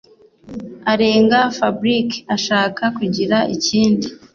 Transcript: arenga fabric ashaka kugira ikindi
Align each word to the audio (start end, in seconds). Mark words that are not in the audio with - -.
arenga 0.91 1.39
fabric 1.57 2.09
ashaka 2.35 2.83
kugira 2.97 3.37
ikindi 3.55 4.07